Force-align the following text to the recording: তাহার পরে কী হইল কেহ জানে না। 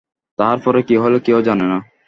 তাহার 0.39 0.59
পরে 0.65 0.79
কী 0.87 0.95
হইল 0.97 1.15
কেহ 1.25 1.37
জানে 1.47 1.65
না। 1.71 1.77